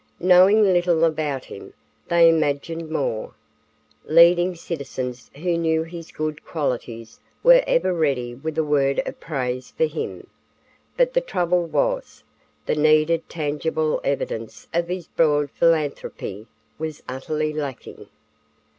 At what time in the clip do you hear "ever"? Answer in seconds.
7.67-7.93